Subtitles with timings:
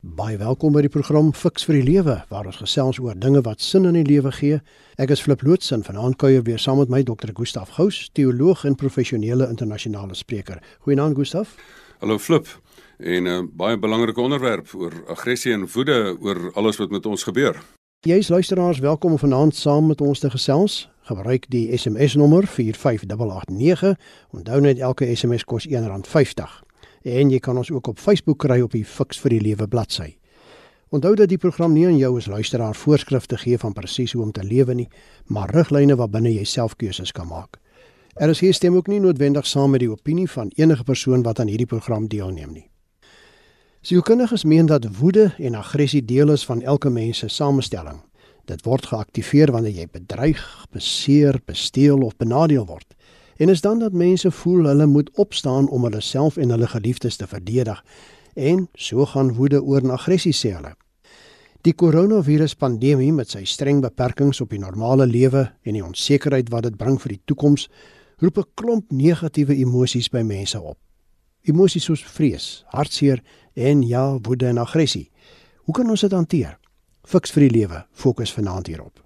[0.00, 3.60] Baie welkom by die program Fix vir die Lewe waar ons gesels oor dinge wat
[3.60, 4.60] sin in die lewe gee.
[4.96, 7.34] Ek is Flip Lootsen van Aankuier weer saam met my Dr.
[7.36, 10.62] Gustaf Gous, teoloog en professionele internasionale spreker.
[10.86, 11.52] Goeienaand Gustaf.
[12.00, 12.48] Hallo Flip.
[12.96, 17.22] En 'n uh, baie belangrike onderwerp oor aggressie en woede oor alles wat met ons
[17.22, 17.60] gebeur.
[18.00, 20.88] Jy's luisteraars welkom om vanaand saam met ons te gesels.
[21.02, 23.98] Gebruik die SMS nommer 45889.
[24.30, 26.69] Onthou net elke SMS kos R1.50
[27.02, 30.16] en jy kan ons ook op Facebook kry op die Fix vir die Lewe bladsy.
[30.90, 34.32] Onthou dat die program nie aan jou as luisteraar voorskrifte gee van presies hoe om
[34.32, 34.88] te lewe nie,
[35.26, 37.60] maar riglyne waarbinne jy self keuses kan maak.
[38.18, 41.38] Er is hier stem ook nie noodwendig saam met die opinie van enige persoon wat
[41.40, 42.66] aan hierdie program deelneem nie.
[43.86, 48.02] Sielkundiges meen dat woede en aggressie deel is van elke mens se samestelling.
[48.44, 50.42] Dit word geaktiveer wanneer jy bedreig,
[50.74, 52.84] beseer, besteel of benadeel word.
[53.40, 57.16] En is dan dat mense voel hulle moet opstaan om hulle self en hulle geliefdes
[57.16, 57.84] te verdedig
[58.34, 60.74] en so gaan woede oor na aggressie sê hulle.
[61.64, 66.68] Die koronavirus pandemie met sy streng beperkings op die normale lewe en die onsekerheid wat
[66.68, 67.68] dit bring vir die toekoms,
[68.20, 70.78] roep 'n klomp negatiewe emosies by mense op.
[71.42, 73.22] Emosies soos vrees, hartseer
[73.54, 75.10] en ja, woede en aggressie.
[75.64, 76.58] Hoe kan ons dit hanteer?
[77.04, 79.00] Fiks vir die lewe, fokus vanaand hierop.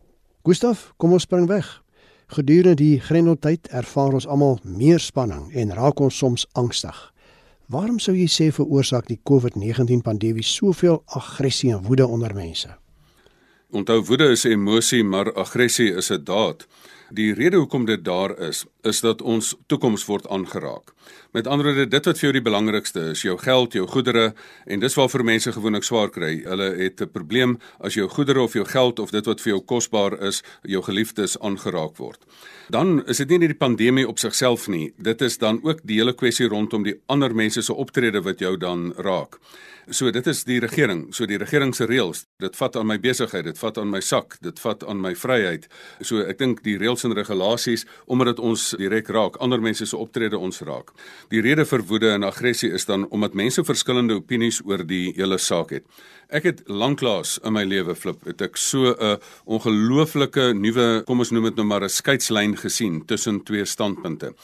[0.45, 1.84] Gustaf, kom ons spring weg.
[2.27, 6.97] Gedurende die grendeltyd ervaar ons almal meer spanning en raak ons soms angstig.
[7.69, 12.69] Waarom sou jy sê veroorsaak die COVID-19 pandemie soveel aggressie en woede onder mense?
[13.73, 16.67] Onthou woede is 'n emosie, maar aggressie is 'n daad.
[17.15, 20.91] Die rede hoekom dit daar is, is dat ons toekoms word aangeraak.
[21.37, 24.33] Met ander woorde, dit wat vir jou die belangrikste is, jou geld, jou goedere
[24.67, 26.33] en dis waarvoor mense gewoonlik swaar kry.
[26.43, 29.61] Hulle het 'n probleem as jou goedere of jou geld of dit wat vir jou
[29.61, 32.25] kosbaar is, jou geliefdes aangeraak word.
[32.69, 35.99] Dan is dit nie net die pandemie op sigself nie, dit is dan ook die
[35.99, 39.39] hele kwessie rondom die ander mense se optrede wat jou dan raak.
[39.91, 42.25] So dit is die regering, so die regering se reëls.
[42.41, 45.67] Dit vat aan my besigheid, dit vat aan my sak, dit vat aan my vryheid.
[46.01, 49.97] So ek dink die reëls en regulasies omdat dit ons direk raak, ander mense se
[49.97, 50.93] optrede ons raak.
[51.31, 55.39] Die rede vir woede en aggressie is dan omdat mense verskillende opinies oor die hele
[55.39, 55.85] saak het.
[56.35, 61.31] Ek het lanklaas in my lewe flip, het ek so 'n ongelooflike nuwe, kom ons
[61.31, 64.35] noem dit nou maar 'n skeidslyn gesien tussen twee standpunte.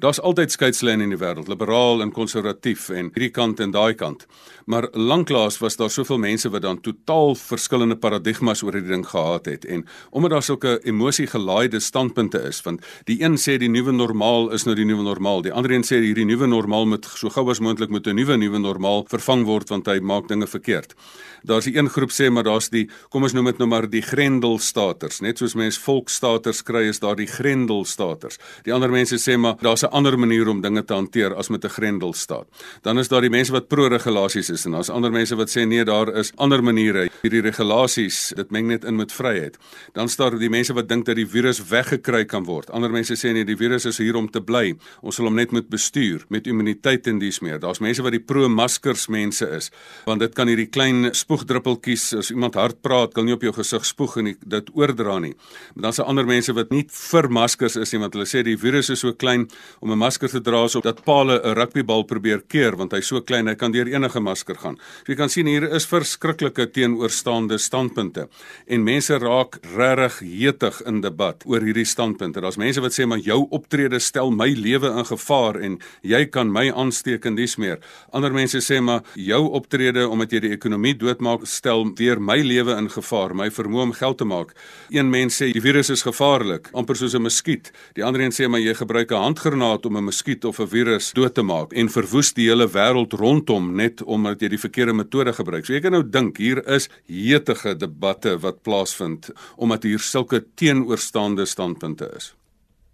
[0.00, 4.22] Daar's altyd skeidslyne in die wêreld, liberaal en konservatief en hierdie kant en daai kant.
[4.64, 9.50] Maar lanklaas was daar soveel mense wat dan totaal verskillende paradigmas oor hierdie ding gehad
[9.50, 14.48] het en omdat daar sulke emosiegelaaide standpunte is, want die een sê die nuwe normaal
[14.56, 17.44] is nou die nuwe normaal, die ander een sê hierdie nuwe normaal moet so gou
[17.52, 20.96] as moontlik met 'n nuwe nuwe normaal vervang word want hy maak dinge verkeerd
[21.42, 24.02] daar's 'n een groep sê maar daar's die kom ons noem dit nou maar die
[24.02, 25.20] grendelstaters.
[25.20, 28.38] Net soos mense volksstaters kry is daar die grendelstaters.
[28.62, 31.64] Die ander mense sê maar daar's 'n ander manier om dinge te hanteer as met
[31.64, 32.46] 'n grendelstaat.
[32.82, 35.66] Dan is daar die mense wat pro regulasies is en daar's ander mense wat sê
[35.66, 37.10] nee daar is ander maniere.
[37.22, 39.58] Hierdie regulasies dit meng net in met vryheid.
[39.92, 42.70] Dan staan die mense wat dink dat die virus weggekry kan word.
[42.70, 44.74] Ander mense sê nee die virus is hier om te bly.
[45.02, 47.60] Ons sal hom net moet bestuur met immuniteit en dies meer.
[47.60, 49.70] Daar's mense wat die pro maskers mense is
[50.04, 53.84] want dit kan hierdie klein spoegdruppeltjies as iemand hard praat, kan nie op jou gesig
[53.86, 55.32] spoeg en dit oordra nie.
[55.76, 58.56] Maar dan se ander mense wat nie vir maskers is nie want hulle sê die
[58.58, 59.46] virus is so klein
[59.80, 63.20] om 'n masker te dra so dat paal 'n rugbybal probeer keer want hy's so
[63.20, 64.76] klein hy kan deur enige masker gaan.
[65.06, 68.28] So jy kan sien hier is verskriklike teenoorstaande standpunte
[68.66, 72.40] en mense raak regtig hetig in debat oor hierdie standpunte.
[72.40, 76.50] Daar's mense wat sê maar jou optrede stel my lewe in gevaar en jy kan
[76.52, 77.78] my aansteek en dis meer.
[78.12, 82.40] Ander mense sê maar jou optrede omdat jy die ekonomie dood doodmaak stel weer my
[82.40, 84.54] lewe in gevaar, my vermoë om geld te maak.
[84.90, 87.72] Een mens sê die virus is gevaarlik, amper soos 'n muskiet.
[87.94, 91.12] Die ander een sê maar jy gebruik 'n handgranaat om 'n muskiet of 'n virus
[91.12, 95.32] dood te maak en verwoes die hele wêreld rondom net omdat jy die verkeerde metode
[95.32, 95.66] gebruik.
[95.66, 101.46] So jy kan nou dink hier is hetige debatte wat plaasvind omdat hier sulke teenoorstaande
[101.46, 102.34] standpunte is.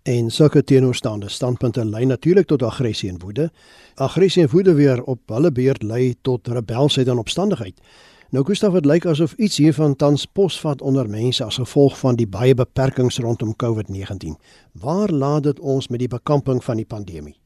[0.07, 3.51] En sulke teenoorstaande standpunte lei natuurlik tot aggressie en woede.
[3.95, 7.75] Aggressie en woede weer op hulle beurt lei tot rebelsheid en opstandigheid.
[8.35, 12.27] Nou Gustav, dit lyk asof iets hiervan tans posvat onder mense as gevolg van die
[12.27, 14.35] baie beperkings rondom COVID-19.
[14.83, 17.37] Waar laat dit ons met die bekamping van die pandemie?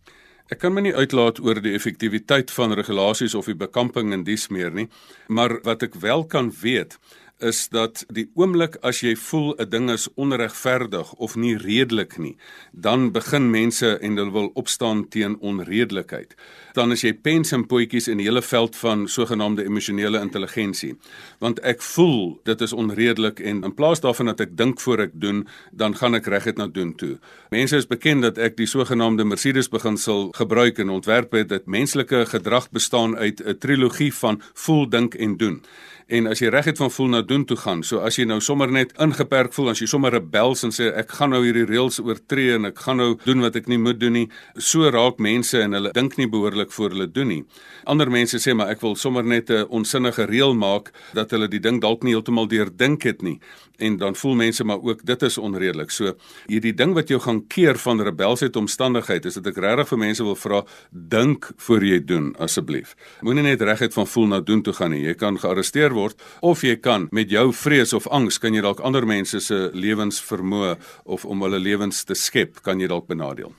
[0.49, 4.49] Ek kan my nie uitlaat oor die effektiwiteit van regulasies of die bekamping en dies
[4.49, 4.89] meer nie,
[5.29, 6.97] maar wat ek wel kan weet
[7.41, 12.37] is dat die oomblik as jy voel 'n ding is onregverdig of nie redelik nie,
[12.73, 16.35] dan begin mense en hulle wil opstaan teen onredelikheid.
[16.73, 20.97] Dan as jy pens en potjies in die hele veld van sogenaamde emosionele intelligensie.
[21.39, 25.11] Want ek voel dit is onredelik en in plaas daarvan dat ek dink voor ek
[25.13, 27.19] doen, dan gaan ek reguit na doen toe.
[27.51, 32.27] Mense is bekend dat ek die sogenaamde Mercedes beginsel gebruik en ontwerp het dat menslike
[32.27, 35.63] gedrag bestaan uit 'n trilogie van voel, dink en doen
[36.11, 37.83] en as jy regtig van voel na doen toe gaan.
[37.87, 41.15] So as jy nou sommer net ingeperk voel, as jy sommer rebels en sê ek
[41.19, 44.17] gaan nou hierdie reëls oortree en ek gaan nou doen wat ek nie moet doen
[44.19, 44.27] nie,
[44.59, 47.41] so raak mense en hulle dink nie behoorlik voor hulle doen nie.
[47.87, 51.61] Ander mense sê maar ek wil sommer net 'n onsinnige reël maak dat hulle die
[51.61, 53.39] ding dalk nie heeltemal deurdink het nie
[53.81, 55.91] en dan voel mense maar ook dit is onredelik.
[55.91, 56.15] So
[56.47, 60.25] hierdie ding wat jou gaan keer van rebelsheid omstandigheid is dit ek regtig vir mense
[60.25, 62.95] wil vra dink voor jy doen asseblief.
[63.27, 65.05] Moenie net reguit van voel na doen toe gaan nie.
[65.05, 68.81] Jy kan gearresteer word of jy kan met jou vrees of angs kan jy dalk
[68.81, 73.53] ander mense se lewens vermoë of om hulle lewens te skep kan jy dalk benadeel.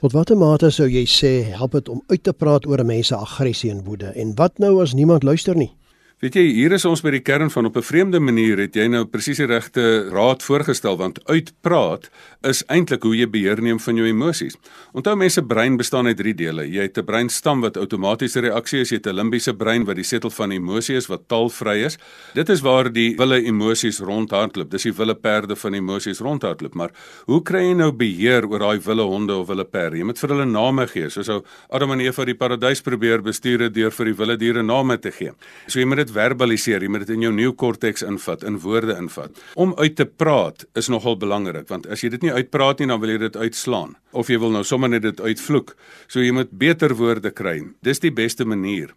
[0.00, 3.08] Tot watter mate sou jy sê help dit om uit te praat oor 'n mens
[3.08, 5.72] se aggressie en woede en wat nou as niemand luister nie?
[6.16, 8.86] Weet jy, hier is ons by die kern van op 'n vreemde manier het jy
[8.88, 12.08] nou presies die regte raad voorgestel want uitpraat
[12.42, 14.56] is eintlik hoe jy beheer neem van jou emosies.
[14.94, 16.64] Onthou mense brein bestaan uit drie dele.
[16.64, 20.04] Jy het 'n breinstam wat outomatiese reaksie is, jy het 'n limbiese brein wat die
[20.04, 21.98] setel van emosie is wat taalvry is.
[22.34, 24.70] Dit is waar die wille emosies rondhardloop.
[24.70, 26.74] Dis die wille perde van emosies rondhardloop.
[26.74, 26.90] Maar
[27.26, 29.98] hoe kry jy nou beheer oor daai wille honde of wille perde?
[29.98, 31.10] Jy moet vir hulle name gee.
[31.10, 34.98] Soos ou Adam en Eva die paradys probeer bestuur deur vir die wille diere name
[34.98, 35.32] te gee.
[35.66, 39.36] So jy moet dit verbaliseer, jy moet dit in jou neokorteks invat, in woorde invat.
[39.58, 43.02] Om uit te praat is nogal belangrik, want as jy dit nie uitpraat nie, dan
[43.02, 45.74] wil jy dit uitslaan of jy wil nou sommer net dit uitvloek.
[46.08, 47.58] So jy moet beter woorde kry.
[47.84, 48.94] Dis die beste manier.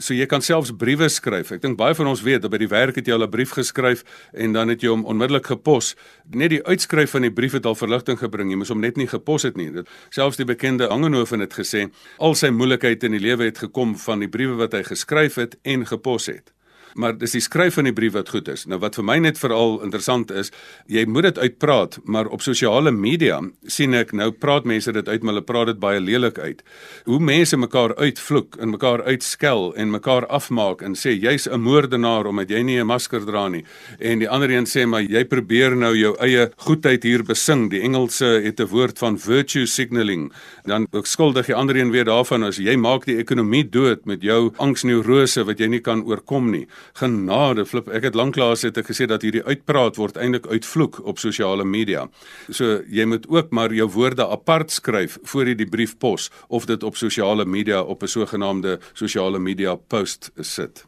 [0.00, 1.50] So jy kan selfs briewe skryf.
[1.52, 3.52] Ek dink baie van ons weet dat by die werk het jy al 'n brief
[3.52, 5.94] geskryf en dan het jy hom onmiddellik gepos.
[6.32, 8.50] Net die uitskryf van die brief het al verligting gebring.
[8.50, 9.70] Jy moes hom net nie gepos het nie.
[9.70, 13.96] Dit selfs die bekende Angenhoven het gesê al sy moeilikheid in die lewe het gekom
[13.96, 16.51] van die briewe wat hy geskryf het en gepos het
[16.94, 18.64] maar dis die skryf van die brief wat goed is.
[18.66, 20.50] Nou wat vir my net veral interessant is,
[20.90, 25.22] jy moet dit uitpraat, maar op sosiale media sien ek nou praat mense dit uit,
[25.22, 26.62] maar hulle praat dit baie lelik uit.
[27.08, 32.26] Hoe mense mekaar uitvloek en mekaar uitskel en mekaar afmaak en sê jy's 'n moordenaar
[32.26, 33.64] omdat jy nie 'n masker dra nie.
[33.98, 37.70] En die ander een sê maar jy probeer nou jou eie goedheid hier besing.
[37.70, 40.32] Die Engelse het 'n woord van virtue signaling.
[40.64, 44.52] Dan skuldig die ander een weer daarvan as jy maak die ekonomie dood met jou
[44.56, 46.66] angsneurose wat jy nie kan oorkom nie
[46.98, 51.18] genade flip ek het lanklaas het ek gesê dat hierdie uitpraat word eintlik uitvloek op
[51.18, 52.08] sosiale media.
[52.50, 56.66] So jy moet ook maar jou woorde apart skryf voor jy die brief pos of
[56.66, 60.84] dit op sosiale media op 'n sogenaamde sosiale media post sit.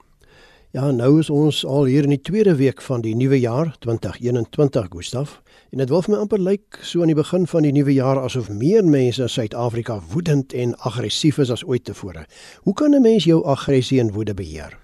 [0.75, 4.89] Ja, nou is ons al hier in die tweede week van die nuwe jaar 2021,
[4.91, 5.37] Gustaf.
[5.71, 8.19] En dit wil vir my amper lyk so aan die begin van die nuwe jaar
[8.19, 12.27] asof meer mense in Suid-Afrika woedend en aggressief is as ooit tevore.
[12.67, 14.84] Hoe kan 'n mens jou aggressie en woede beheer?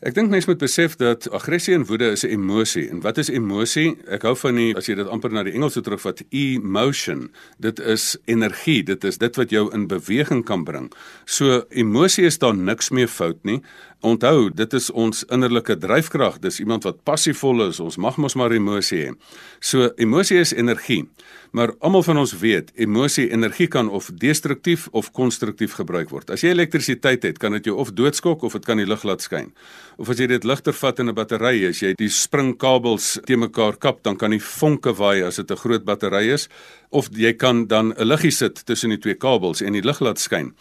[0.00, 2.88] Ek dink mense moet besef dat aggressie en woede is 'n emosie.
[2.88, 3.98] En wat is emosie?
[4.08, 7.30] Ek hou van die as jy dit amper na die Engels terugvat, emotion.
[7.58, 8.82] Dit is energie.
[8.82, 10.92] Dit is dit wat jou in beweging kan bring.
[11.26, 13.60] So emosie is daar niks meer fout nie.
[14.00, 16.38] Onthou, dit is ons innerlike dryfkrag.
[16.38, 17.80] Dis iemand wat passievol is.
[17.80, 19.14] Ons mag mos maar emosie hê.
[19.58, 21.08] So emosie is energie.
[21.50, 26.30] Maar almal van ons weet, emosie energie kan of destruktief of konstruktief gebruik word.
[26.30, 29.24] As jy elektrisiteit het, kan dit jou of doodskok of dit kan die lig laat
[29.24, 29.50] skyn.
[29.98, 33.76] Of as jy dit ligter vat in 'n battery, as jy die springkabels te mekaar
[33.76, 36.48] kap, dan kan die vonke waai as dit 'n groot battery is
[36.90, 40.18] of jy kan dan 'n liggie sit tussen die twee kabels en die lig laat
[40.18, 40.54] skyn.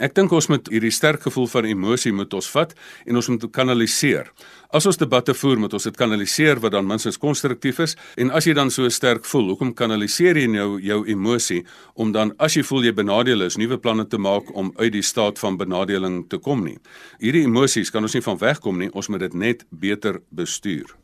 [0.00, 2.74] Ek dink ons moet hierdie sterk gevoel van emosie moet ons vat
[3.06, 4.32] en ons moet kanaliseer.
[4.70, 8.44] As ons debatte voer, moet ons dit kanaliseer wat dan minstens konstruktief is en as
[8.44, 12.62] jy dan so sterk voel, hoekom kanaliseer jy nou jou emosie om dan as jy
[12.62, 16.38] voel jy benadeel is, nuwe planne te maak om uit die staat van benadeling te
[16.38, 16.78] kom nie.
[17.20, 20.96] Hierdie emosies kan ons nie van wegkom nie, ons moet dit net beter bestuur.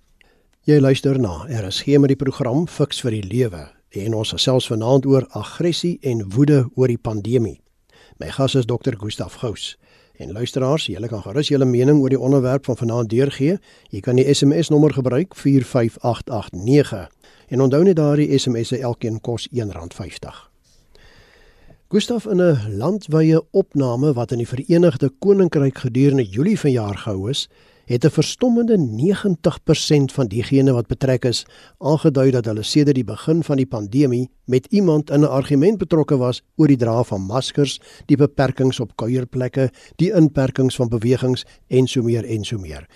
[0.65, 1.47] Jy luister na.
[1.49, 5.27] Er is geen met die program Fix vir die Lewe en ons gesels vanaand oor
[5.31, 7.61] aggressie en woede oor die pandemie.
[8.19, 9.77] My gas is dokter Gustaf Gous.
[10.19, 13.59] En luisteraars, julle kan gerus julle mening oor die onderwerp van vanaand deurgee.
[13.95, 17.07] Jy kan die SMS nommer gebruik 45889.
[17.49, 20.49] En onthou net daardie SMS se elkeen kos R1.50.
[21.89, 27.49] Gustaf in 'n landwyse opname wat in die Verenigde Koninkryk gedurende Julie vanjaar gehou is,
[27.89, 31.47] het 'n verstommende 90% van diegene wat betrek is
[31.79, 36.17] aangedui dat hulle sedert die begin van die pandemie met iemand in 'n argument betrokke
[36.17, 41.87] was oor die dra van maskers, die beperkings op kuierplekke, die inperkings van bewegings en
[41.87, 42.87] so meer en so meer.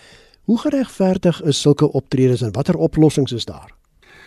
[0.43, 3.71] Hoe geregverdig is sulke optredes en watter oplossings is daar?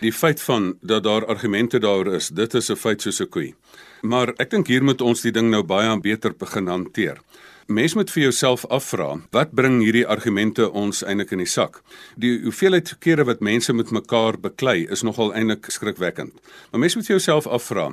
[0.00, 3.54] Die feit van dat daar argumente daar is, dit is 'n feit soos 'n koei.
[4.02, 7.20] Maar ek dink hier moet ons die ding nou baie beter begin hanteer.
[7.66, 11.80] Mens moet vir jouself afvra, wat bring hierdie argumente ons eintlik in die sak?
[12.14, 16.36] Die hoeveelheid kere wat mense met mekaar beklei is nogal eintlik skrikwekkend.
[16.70, 17.88] Maar mens moet vir jouself afvra,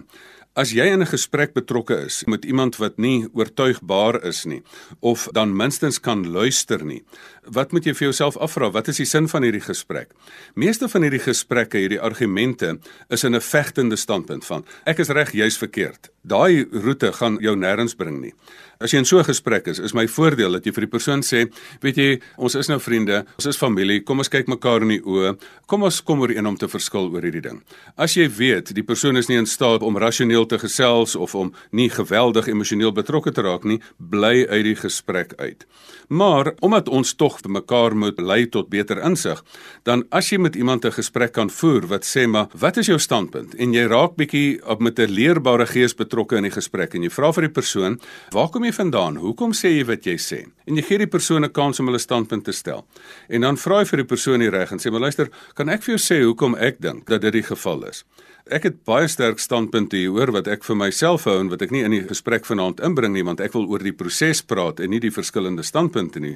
[0.53, 4.61] As jy in 'n gesprek betrokke is met iemand wat nie oortuigbaar is nie
[4.99, 7.01] of dan minstens kan luister nie,
[7.45, 8.69] wat moet jy vir jouself afvra?
[8.71, 10.11] Wat is die sin van hierdie gesprek?
[10.55, 15.31] Meeste van hierdie gesprekke, hierdie argumente is in 'n vegtende standpunt van ek is reg,
[15.31, 16.09] jy's verkeerd.
[16.23, 18.33] Daai roete gaan jou nêrens bring nie.
[18.79, 21.21] As jy in so 'n gesprek is, is my voordeel dat jy vir die persoon
[21.21, 24.87] sê, weet jy, ons is nou vriende, ons is familie, kom ons kyk mekaar in
[24.87, 27.63] die oë, kom ons kom oor een om te verskil oor hierdie ding.
[27.97, 31.53] As jy weet die persoon is nie in staat om rasioneel te gesels of om
[31.71, 35.65] nie geweldig emosioneel betrokke te raak nie, bly uit die gesprek uit.
[36.09, 39.43] Maar omdat ons tog vir mekaar moet lei tot beter insig,
[39.83, 42.99] dan as jy met iemand 'n gesprek kan voer wat sê maar wat is jou
[42.99, 47.03] standpunt en jy raak bietjie op met 'n leerbare gees betrokke in die gesprek en
[47.03, 47.99] jy vra vir die persoon,
[48.31, 49.15] "Waar kom jy vandaan?
[49.17, 51.99] Hoekom sê jy wat jy sê?" En jy gee die persoon 'n kans om hulle
[51.99, 52.85] standpunt te stel.
[53.29, 55.83] En dan vra jy vir die persoon die reg en sê, "Maar luister, kan ek
[55.83, 58.03] vir jou sê hoekom ek dink dat dit die geval is?"
[58.51, 61.71] Ek het baie sterk standpunte hier hoor wat ek vir myself hou en wat ek
[61.71, 64.91] nie in die gesprek vanaand inbring nie want ek wil oor die proses praat en
[64.91, 66.33] nie die verskillende standpunte nie.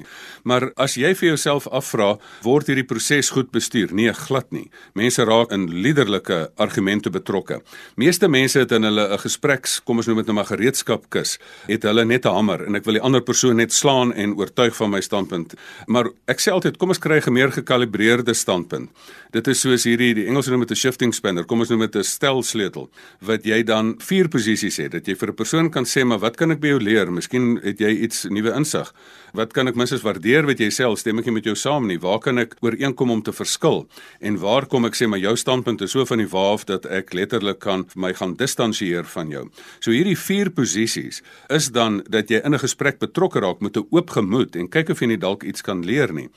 [0.48, 3.92] Maar as jy vir jouself afvra, word hierdie proses goed bestuur?
[3.92, 4.70] Nee, glad nie.
[4.94, 7.60] Mense raak in liderlike argumente betrokke.
[7.96, 11.82] Meeste mense het in hulle 'n gespreks, kom ons noem dit nou maar gereedskapkis, het
[11.82, 14.90] hulle net 'n hamer en ek wil die ander persoon net slaan en oortuig van
[14.90, 15.54] my standpunt.
[15.86, 18.90] Maar ek sê altyd, kom ons kry 'n meer gekalibreerde standpunt.
[19.30, 21.44] Dit is soos hierdie die Engelse noem dit 'n shifting spanner.
[21.44, 22.90] Kom ons noem dit 'n stelsleutel
[23.20, 26.36] wat jy dan vier posisies het dat jy vir 'n persoon kan sê maar wat
[26.36, 27.10] kan ek by jou leer?
[27.12, 28.92] Miskien het jy iets nuwe insig.
[29.32, 30.86] Wat kan ek minstens waardeer wat jy sê?
[30.96, 31.98] Stem ek nie met jou saam nie.
[32.00, 33.86] Waar kan ek ooreenkom om te verskil?
[34.20, 37.12] En waar kom ek sê maar jou standpunt is so van die waaf dat ek
[37.16, 39.44] letterlik kan my gaan distansieer van jou.
[39.80, 43.86] So hierdie vier posisies is dan dat jy in 'n gesprek betrokke raak met 'n
[43.90, 46.28] oop gemoed en kyk of jy nie dalk iets kan leer nie.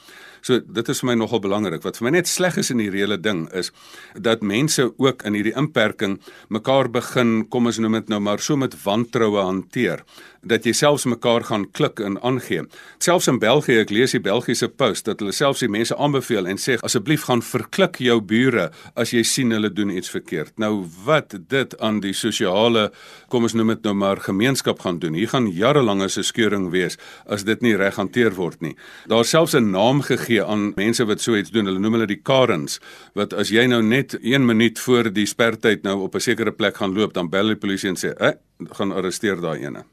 [0.41, 1.83] So dit is vir my nogal belangrik.
[1.85, 3.71] Wat vir my net sleg is in hierdie hele ding is
[4.17, 6.17] dat mense ook in hierdie inperking
[6.49, 10.05] mekaar begin, kom ons noem dit nou maar so met wantroue hanteer
[10.41, 12.63] dat jy selfs mekaar gaan klik en aangee.
[12.97, 16.57] Selfs in België, ek lees die Belgiese Post dat hulle selfs die mense aanbeveel en
[16.61, 20.55] sê asseblief gaan verklik jou bure as jy sien hulle doen iets verkeerd.
[20.61, 22.89] Nou wat dit aan die sosiale,
[23.29, 25.13] kom ons noem dit nou maar gemeenskap gaan doen.
[25.17, 26.97] Hier gaan jarelange se skeuring wees
[27.29, 28.73] as dit nie reg hanteer word nie.
[29.11, 31.67] Daar selfs 'n naam gegee aan mense wat so iets doen.
[31.67, 32.79] Hulle noem hulle die Karens
[33.17, 36.77] wat as jy nou net 1 minuut voor die spertyd nou op 'n sekere plek
[36.77, 39.83] gaan loop, dan bel die polisie en sê, "Ag, eh, gaan arresteer daai ene."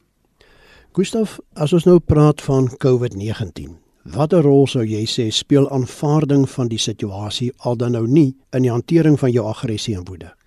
[0.93, 6.69] Gustav, as ons nou praat van COVID-19, watter rol sou jy sê speel aanvaarding van
[6.69, 10.38] die situasie al dan nou nie in die hantering van jou aggressie en woede?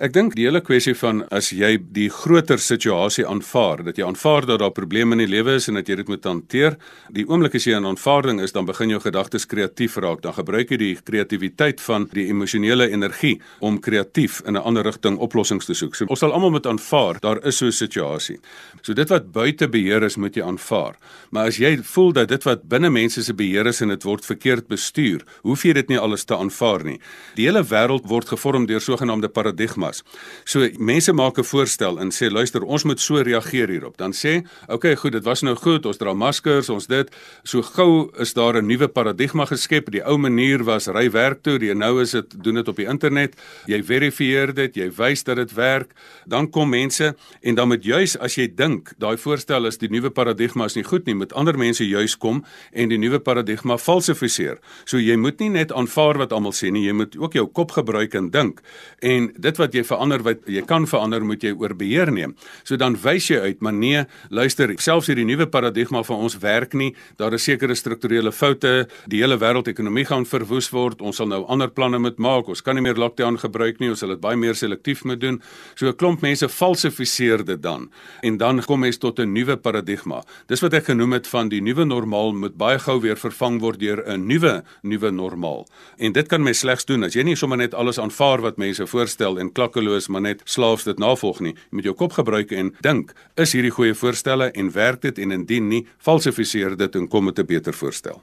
[0.00, 4.46] Ek dink die hele kwessie van as jy die groter situasie aanvaar, dat jy aanvaar
[4.48, 6.78] dat daar probleme in die lewe is en dat jy dit moet hanteer,
[7.12, 10.22] die oomblik as jy in aanvaarding is, dan begin jou gedagtes kreatief raak.
[10.24, 15.18] Dan gebruik jy die kreatiwiteit van die emosionele energie om kreatief in 'n ander rigting
[15.18, 15.94] oplossings te soek.
[15.94, 18.38] So, ons sal almal moet aanvaar daar is so 'n situasie.
[18.82, 20.96] So dit wat buite beheer is, moet jy aanvaar.
[21.30, 24.24] Maar as jy voel dat dit wat binne mense se beheer is en dit word
[24.24, 26.98] verkeerd bestuur, hoef jy dit nie alles te aanvaar nie.
[27.34, 30.02] Die hele wêreld word gevorm deur sogenaamde paradigmas was.
[30.44, 33.96] So mense maak 'n voorstel en sê luister, ons moet so reageer hierop.
[33.96, 35.86] Dan sê, "Oké, okay, goed, dit was nou goed.
[35.86, 37.10] Ons dra maskers, ons dit.
[37.44, 39.90] So gou is daar 'n nuwe paradigma geskep.
[39.90, 42.86] Die ou manier was ry werk toe, die nou is dit doen dit op die
[42.86, 43.36] internet.
[43.66, 45.92] Jy verifieer dit, jy wys dat dit werk.
[46.26, 50.10] Dan kom mense en dan moet juis as jy dink daai voorstel is die nuwe
[50.10, 54.58] paradigma is nie goed nie, met ander mense juis kom en die nuwe paradigma falsifiseer.
[54.84, 57.74] So jy moet nie net aanvaar wat almal sê nie, jy moet ook jou kop
[57.76, 58.62] gebruik en dink.
[59.00, 62.34] En dit wat jy jy verander wat jy kan verander, moet jy oor beheer neem.
[62.64, 66.76] So dan wys jy uit, maar nee, luister, selfs hierdie nuwe paradigma van ons werk
[66.78, 66.92] nie.
[67.20, 68.86] Daar is sekere strukturele foute.
[69.10, 71.02] Die hele wêreldekonomie gaan verwoes word.
[71.02, 72.50] Ons sal nou ander planne moet maak.
[72.52, 73.90] Ons kan nie meer lockdown gebruik nie.
[73.92, 75.40] Ons sal dit baie meer selektief moet doen.
[75.74, 77.90] So 'n klomp mense falsifiseer dit dan.
[78.22, 80.22] En dan kom mens tot 'n nuwe paradigma.
[80.48, 83.80] Dis wat ek genoem het van die nuwe normaal moet baie gou weer vervang word
[83.80, 85.66] deur 'n nuwe nuwe normaal.
[85.98, 88.86] En dit kan mens slegs doen as jy nie sommer net alles aanvaar wat mense
[88.86, 91.54] voorstel en klakkeloos maar net slaafs dit navolg nie.
[91.54, 95.38] Jy moet jou kop gebruik en dink, is hierdie goeie voorstelle en werk dit en
[95.38, 98.22] indien nie, falsifiseer dit en kom met 'n beter voorstel.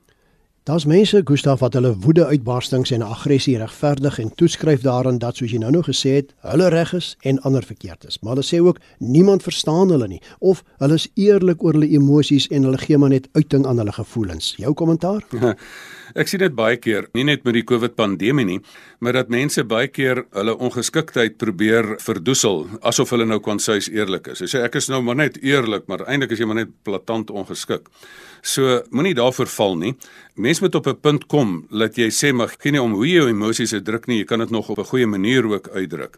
[0.66, 5.58] Daar's mense, Gustaf, wat hulle woede-uitbarstings en aggressie regverdig en toeskryf daaraan dat soos jy
[5.58, 8.20] nou nog gesê het, hulle reg is en ander verkeerd is.
[8.20, 12.48] Maar hulle sê ook niemand verstaan hulle nie of hulle is eerlik oor hulle emosies
[12.48, 14.54] en hulle gee maar net uiting aan hulle gevoelens.
[14.58, 15.26] Jou kommentaar?
[16.16, 18.60] Ek sien dit baie keer, nie net met die COVID pandemie nie,
[19.00, 24.42] maar dat mense baie keer hulle ongeskiktheid probeer verdoesel asof hulle nou kwansuis eerlik is.
[24.42, 27.30] Hulle sê ek is nou maar net eerlik, maar eintlik is jy maar net platant
[27.30, 27.90] ongeskik.
[28.42, 29.96] So moenie daarvoor val nie.
[30.36, 33.30] Mense moet op 'n punt kom dat jy sê maar geen om hoe jy jou
[33.30, 36.18] emosies uitdruk nie, jy kan dit nog op 'n goeie manier ook uitdruk.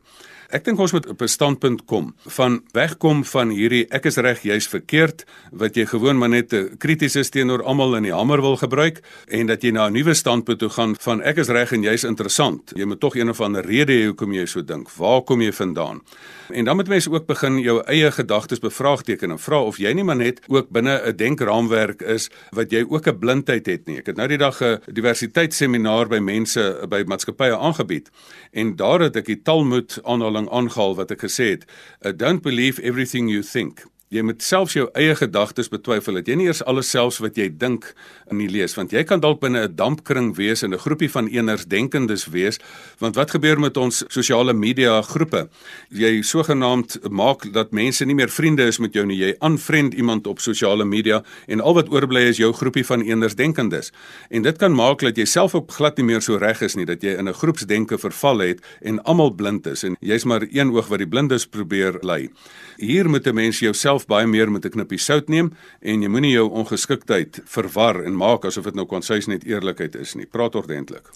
[0.52, 4.42] Ek dink ons moet op 'n standpunt kom van wegkom van hierdie ek is reg,
[4.44, 8.58] jy's verkeerd wat jy gewoon maar net krities is teenoor almal in die hamer wil
[8.58, 11.84] gebruik en dat jy na 'n nuwe standpunt toe gaan van ek is reg en
[11.84, 12.72] jy's interessant.
[12.76, 14.90] Jy moet tog een of ander rede hê hoekom jy so dink.
[14.90, 16.02] Waar kom jy vandaan?
[16.50, 20.04] En dan moet mense ook begin jou eie gedagtes bevraagteken en vra of jy nie
[20.04, 23.98] maar net ook binne 'n denkraamwerk is wat jy ook 'n blindheid het nie.
[23.98, 28.10] Ek het nou die dag 'n diversiteitsseminaar by mense by maatskappye aangebied
[28.52, 31.66] en daar het ek die Talmud aanhaling aanhaling aangehaal wat ek gesê het,
[32.02, 33.86] uh, don't believe everything you think.
[34.12, 36.18] Jy moet selfs jou eie gedagtes betwyfel.
[36.20, 37.94] Dat jy nie eers alles selfs wat jy dink
[38.32, 41.28] in die lees want jy kan dalk binne 'n dampkring wees en 'n groepie van
[41.28, 42.60] eeners denkendes wees.
[43.00, 45.48] Want wat gebeur met ons sosiale media groepe?
[45.90, 49.18] Jy sogenaamd maak dat mense nie meer vriende is met jou nie.
[49.18, 53.36] Jy unfriend iemand op sosiale media en al wat oorbly is jou groepie van eeners
[53.36, 53.92] denkendes.
[54.30, 56.86] En dit kan maak dat jy self op glad nie meer so reg is nie,
[56.86, 60.72] dat jy in 'n groepsdenke verval het en almal blind is en jy's maar een
[60.72, 62.30] oog wat die blindes probeer lei.
[62.78, 66.10] Hier moet 'n mens jouself self baie meer met 'n knippie sout neem en jy
[66.10, 70.26] moenie jou ongeskiktheid verwar en maak asof dit nou konsuis net eerlikheid is nie.
[70.26, 71.12] Praat ordentlik.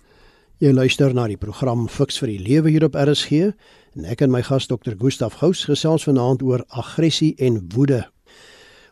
[0.59, 3.53] Jy luister na die program Fix vir die Lewe hier op RSG
[3.95, 4.95] en ek en my gas Dr.
[4.97, 8.05] Gustaf Gous gesels vanaand oor aggressie en woede.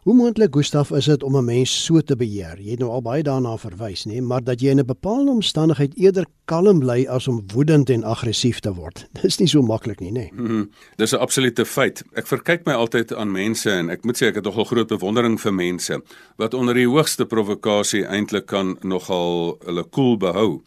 [0.03, 2.59] Hoe moontlik Gustaf is dit om 'n mens so te beheer?
[2.59, 5.95] Jy het nou al baie daarna verwys, nê, maar dat jy in 'n bepaalde omstandigheid
[5.97, 9.07] eerder kalm bly as om woedend en aggressief te word.
[9.21, 10.29] Dis nie so maklik nie, nê.
[10.35, 12.03] Hmm, dis 'n absolute feit.
[12.13, 15.39] Ek verkyk my altyd aan mense en ek moet sê ek het nogal groot bewondering
[15.41, 16.01] vir mense
[16.37, 20.61] wat onder die hoogste provokasie eintlik kan nogal hulle koel cool behou.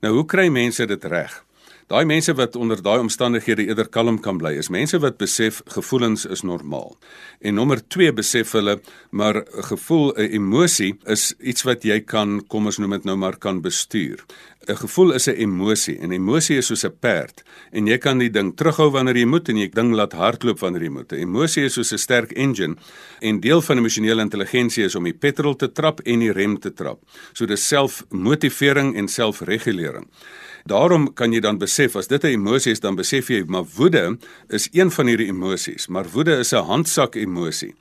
[0.00, 1.44] Nou hoe kry mense dit reg?
[1.90, 6.24] Daai mense wat onder daai omstandighede eerder kalm kan bly, is mense wat besef gevoelens
[6.26, 6.96] is normaal.
[7.40, 12.66] En nommer 2 besef hulle maar gevoel, 'n emosie is iets wat jy kan kom
[12.66, 14.24] ons noem dit nou maar kan bestuur.
[14.68, 18.30] 'n Gevoel is 'n emosie en emosie is soos 'n perd en jy kan die
[18.30, 21.12] ding terughou wanneer jy moet en jy ding laat hardloop wanneer jy moet.
[21.12, 22.76] 'n Emosie is soos 'n sterk engine
[23.20, 26.72] en deel van emosionele intelligensie is om die petrol te trap en die rem te
[26.72, 27.00] trap.
[27.32, 30.06] So dis selfmotivering en selfregulering.
[30.64, 34.18] Daarom kan jy dan besef as dit 'n emosie is, dan besef jy maar woede
[34.48, 37.74] is een van hierdie emosies, maar woede is 'n handsak emosie.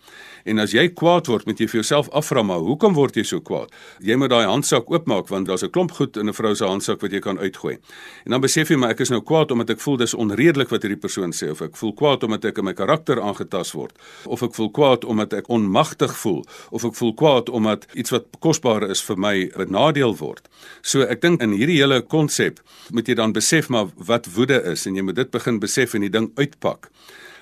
[0.46, 3.42] En as jy kwaad word, moet jy vir jouself afvra maar hoekom word jy so
[3.42, 3.72] kwaad?
[4.00, 7.02] Jy moet daai handsak oopmaak want daar's 'n klomp goed in 'n vrou se handsak
[7.02, 7.78] wat jy kan uitgooi.
[8.26, 10.82] En dan besef jy maar ek is nou kwaad omdat ek voel dis onredelik wat
[10.82, 13.94] hierdie persoon sê of ek voel kwaad omdat ek in my karakter aangetast word
[14.26, 18.26] of ek voel kwaad omdat ek onmagtig voel of ek voel kwaad omdat iets wat
[18.40, 20.50] kosbaar is vir my benadeel word.
[20.82, 22.60] So ek dink in hierdie hele konsep
[22.92, 26.02] moet jy dan besef maar wat woede is en jy moet dit begin besef en
[26.02, 26.90] die ding uitpak.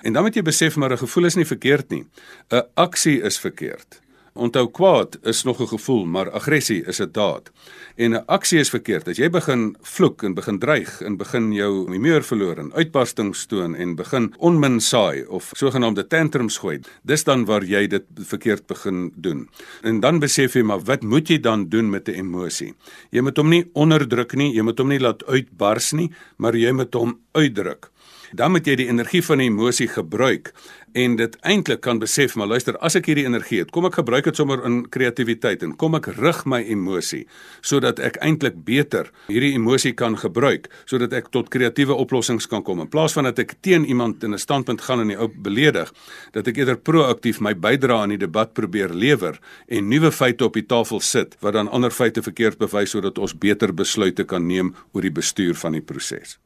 [0.02, 2.04] En dan moet jy besef maar 'n gevoel is nie verkeerd nie.
[2.50, 4.00] 'n Aksie is verkeerd.
[4.34, 7.50] Onthou kwaad is nog 'n gevoel, maar aggressie is 'n daad.
[7.96, 9.08] En 'n aksie is verkeerd.
[9.08, 13.74] As jy begin vloek en begin dreig en begin jou humeur verloor en uitbarstings toon
[13.74, 19.12] en begin onmin saai of sogenaamde tantrums gooi, dis dan waar jy dit verkeerd begin
[19.16, 19.48] doen.
[19.82, 22.74] En dan besef jy maar wat moet jy dan doen met 'n emosie?
[23.10, 26.72] Jy moet hom nie onderdruk nie, jy moet hom nie laat uitbars nie, maar jy
[26.72, 27.90] moet hom uitdruk.
[28.30, 30.52] Dan moet jy die energie van die emosie gebruik
[30.92, 34.26] en dit eintlik kan besef maar luister as ek hierdie energie het kom ek gebruik
[34.26, 37.22] dit sommer in kreatiwiteit en kom ek rig my emosie
[37.66, 42.82] sodat ek eintlik beter hierdie emosie kan gebruik sodat ek tot kreatiewe oplossings kan kom.
[42.82, 45.92] In plaas van dat ek teen iemand in 'n standpunt gaan en die ou beledig
[46.32, 49.38] dat ek eerder proaktief my bydrae aan die debat probeer lewer
[49.68, 53.34] en nuwe feite op die tafel sit wat dan ander feite verkeerd bewys sodat ons
[53.34, 56.38] beter besluite kan neem oor die bestuur van die proses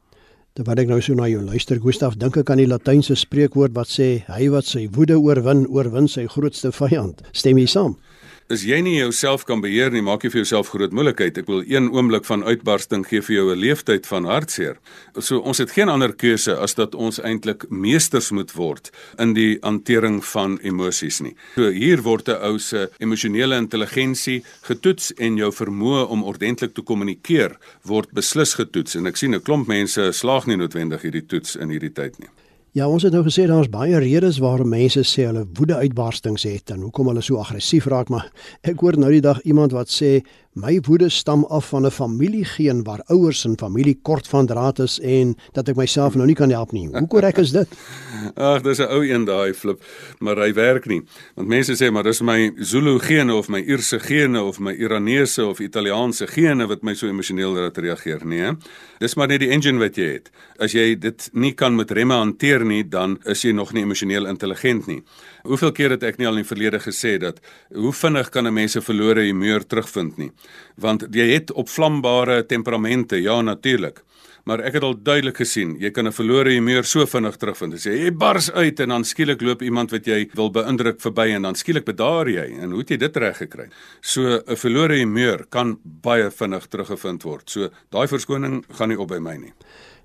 [0.55, 3.89] Terwyl ek nou so na jou luister, Gustaf, dink ek aan die Latynse spreekwoord wat
[3.91, 7.19] sê hy wat sy woede oorwin, oorwin sy grootste vyand.
[7.35, 7.97] Stem jy saam?
[8.45, 11.39] As jy nie jouself kan beheer nie, maak jy vir jouself groot moeilikheid.
[11.41, 14.77] Ek wil een oomblik van uitbarsting gee vir jou 'n leeftyd van hartseer.
[15.17, 19.57] So ons het geen ander keuse as dat ons eintlik meesters moet word in die
[19.63, 21.33] hantering van emosies nie.
[21.55, 26.83] So hier word 'n ou se emosionele intelligensie getoets en jou vermoë om ordentlik te
[26.83, 31.55] kommunikeer word beslis getoets en ek sien 'n klomp mense slaag nie noodwendig hierdie toets
[31.55, 32.29] in hierdie tyd nie.
[32.75, 36.81] Ja, ons het nou gesê daar's baie redes waarom mense sê hulle woede-uitbarstings het en
[36.83, 38.25] hoekom hulle so aggressief raak, maar
[38.67, 40.09] ek hoor nou die dag iemand wat sê
[40.55, 44.99] My woede stam af van 'n familiegeen waar ouers en familie kort van draad is
[44.99, 46.87] en dat ek myself nou nie kan help nie.
[46.87, 47.67] Hoe korrek is dit?
[48.35, 49.83] Ag, dis 'n ou een daai flip,
[50.19, 51.03] maar hy werk nie.
[51.35, 55.45] Want mense sê maar dis my Zulu gene of my Ierse gene of my Iranese
[55.45, 58.55] of Italiaanse gene wat my so emosioneel laat reageer, nee.
[58.99, 60.31] Dis maar net die engine wat jy het.
[60.59, 64.25] As jy dit nie kan met remme hanteer nie, dan is jy nog nie emosioneel
[64.25, 65.03] intelligent nie.
[65.43, 67.39] Hoeveel keer het ek nie al in die verlede gesê dat
[67.73, 70.31] hoe vinnig kan 'n mens se verlore humeur terugvind nie?
[70.75, 74.03] Want jy het opvlambare temperamente, ja natuurlik.
[74.45, 77.83] Maar ek het al duidelik gesien, jy kan 'n verlore humeur so vinnig terugvind.
[77.83, 81.41] Jy, jy bars uit en dan skielik loop iemand wat jy wil beïndruk verby en
[81.41, 82.53] dan skielik bedaar jy.
[82.61, 83.69] En hoe het jy dit reg gekry?
[84.01, 87.49] So 'n verlore humeur kan baie vinnig teruggevind word.
[87.49, 89.53] So daai verskoning gaan nie op by my nie.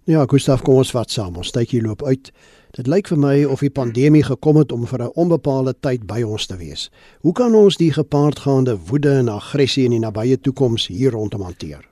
[0.05, 1.37] Ja, Gustaf, kom ons vat saam.
[1.37, 2.33] Ons hier loop uit.
[2.71, 6.23] Dit lyk vir my of die pandemie gekom het om vir 'n onbepaalde tyd by
[6.23, 6.91] ons te wees.
[7.21, 11.89] Hoe kan ons die gepaardgaande woede en aggressie in die nabye toekoms hier rondom hanteer?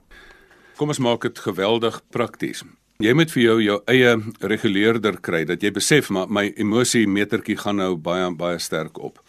[0.77, 2.63] Kom ons maak dit geweldig prakties.
[2.97, 7.57] Jy moet vir jou jou eie reguleerder kry dat jy besef maar my emosie metertjie
[7.57, 9.19] gaan nou baie baie sterk op.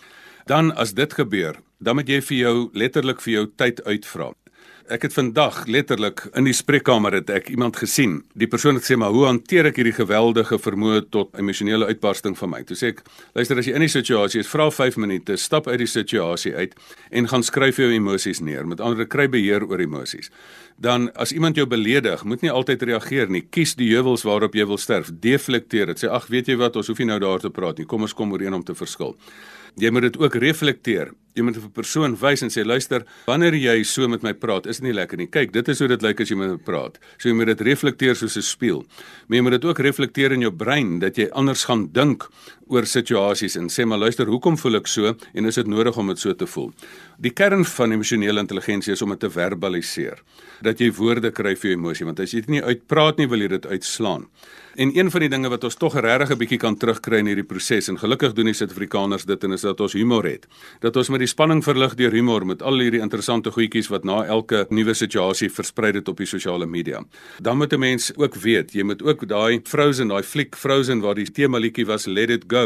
[0.47, 4.33] Dan as dit gebeur, dan moet jy vir jou letterlik vir jou tyd uitvra.
[4.87, 8.21] Ek het vandag letterlik in die spreekkamer het ek iemand gesien.
[8.39, 12.55] Die persoon het sê maar hoe hanteer ek hierdie geweldige vermoë tot emosionele uitbarsting van
[12.55, 12.63] my?
[12.69, 13.03] Toe sê ek,
[13.35, 16.79] luister as jy in die situasie is, vra 5 minute, stap uit die situasie uit
[17.11, 18.63] en gaan skryf jou emosies neer.
[18.65, 20.31] Met ander woorde, kry beheer oor emosies.
[20.81, 23.43] Dan as iemand jou beledig, moet nie altyd reageer nie.
[23.43, 25.11] Kies die heuwels waarop jy wil sterf.
[25.13, 26.05] Deflekteer dit.
[26.05, 27.89] Sê ag, weet jy wat, ons hoef nie nou daar te praat nie.
[27.89, 29.17] Kom ons kom ooreen om te verskil.
[29.81, 31.13] Jy moet dit ook reflekteer.
[31.35, 34.81] Jy moet 'n persoon wys en sê luister, wanneer jy so met my praat, is
[34.81, 35.27] dit nie lekker nie.
[35.27, 36.99] Kyk, dit is hoe dit lyk as jy met my praat.
[37.19, 38.85] So jy moet dit reflekteer soos 'n spieël.
[39.29, 42.29] Maar jy moet dit ook reflekteer in jou brein dat jy anders gaan dink
[42.71, 46.13] oor situasies en sê maar luister, hoekom voel ek so en is dit nodig om
[46.13, 46.71] dit so te voel?
[47.19, 50.23] Die kern van emosionele intelligensie is om dit te verbaliseer.
[50.65, 53.43] Dat jy woorde kry vir jou emosie, want as jy dit nie uitpraat nie, wil
[53.45, 54.29] jy dit uitslaan.
[54.81, 57.45] En een van die dinge wat ons tog regtig 'n bietjie kan terugkry in hierdie
[57.45, 60.47] proses en gelukkig doen die Suid-Afrikaners dit en is dat ons humor het.
[60.81, 64.25] Dat ons met die spanning verlig deur humor met al hierdie interessante goedjies wat na
[64.25, 67.05] elke nuwe situasie versprei het op die sosiale media.
[67.41, 71.15] Dan moet 'n mens ook weet, jy moet ook daai Frozen, daai fliek Frozen waar
[71.15, 72.60] die tema liedjie was Let It Go,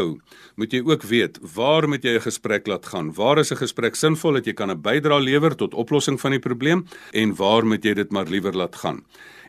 [0.55, 3.13] moet jy ook weet, waar moet jy 'n gesprek laat gaan?
[3.13, 6.39] Waar is 'n gesprek sinvol dat jy kan 'n bydrae lewer tot oplossing van die
[6.39, 9.03] probleem en waar moet jy dit maar liewer laat gaan?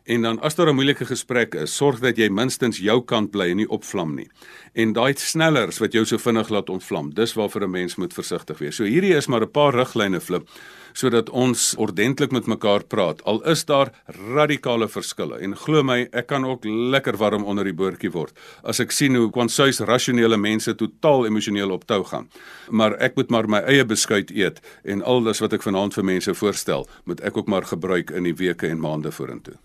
[0.07, 3.51] En dan as daar 'n moeilike gesprek is, sorg dat jy minstens jou kant bly
[3.51, 4.29] en nie opvlam nie.
[4.73, 8.59] En daai snellers wat jou so vinnig laat ontvlam, dis waarvoor 'n mens moet versigtig
[8.59, 8.77] wees.
[8.77, 10.49] So hierdie is maar 'n paar riglyne flip
[10.97, 13.21] sodat ons ordentlik met mekaar praat.
[13.29, 13.93] Al is daar
[14.37, 18.33] radikale verskille en glo my, ek kan ook lekker warm onder die boortjie word
[18.65, 22.31] as ek sien hoe kwansuis rasionele mense totaal emosioneel op tou gaan.
[22.71, 26.11] Maar ek moet maar my eie beskuit eet en al dis wat ek vanaand vir
[26.15, 29.59] mense voorstel, moet ek ook maar gebruik in die weke en maande vorentoe.